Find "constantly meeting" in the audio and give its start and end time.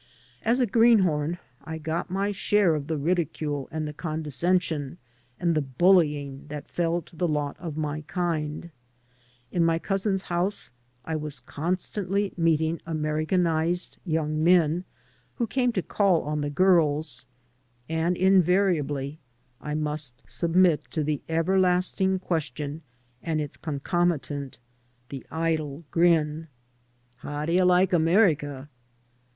11.39-12.81